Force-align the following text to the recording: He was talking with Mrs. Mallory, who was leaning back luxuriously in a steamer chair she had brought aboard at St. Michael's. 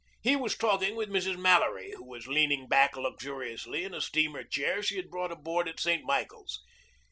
He 0.23 0.35
was 0.35 0.57
talking 0.57 0.95
with 0.95 1.09
Mrs. 1.11 1.37
Mallory, 1.37 1.91
who 1.91 2.03
was 2.03 2.25
leaning 2.27 2.67
back 2.67 2.97
luxuriously 2.97 3.83
in 3.83 3.93
a 3.93 4.01
steamer 4.01 4.43
chair 4.43 4.81
she 4.81 4.95
had 4.95 5.11
brought 5.11 5.31
aboard 5.31 5.67
at 5.67 5.79
St. 5.79 6.03
Michael's. 6.03 6.59